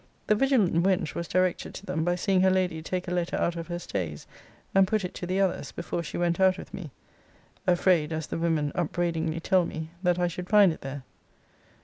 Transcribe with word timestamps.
The 0.25 0.33
vigilant 0.33 0.73
wench 0.81 1.13
was 1.13 1.27
directed 1.27 1.75
to 1.75 1.85
them 1.85 2.03
by 2.03 2.15
seeing 2.15 2.41
her 2.41 2.49
lady 2.49 2.81
take 2.81 3.07
a 3.07 3.11
letter 3.13 3.35
out 3.37 3.55
of 3.55 3.67
her 3.67 3.77
stays, 3.77 4.25
and 4.73 4.87
put 4.87 5.05
it 5.05 5.13
to 5.13 5.27
the 5.27 5.39
others, 5.39 5.71
before 5.71 6.01
she 6.01 6.17
went 6.17 6.39
out 6.39 6.57
with 6.57 6.73
me 6.73 6.89
afraid, 7.67 8.11
as 8.11 8.25
the 8.25 8.39
women 8.39 8.71
upbraidingly 8.73 9.39
tell 9.39 9.63
me, 9.63 9.91
that 10.01 10.17
I 10.17 10.27
should 10.27 10.49
find 10.49 10.73
it 10.73 10.81
there. 10.81 11.03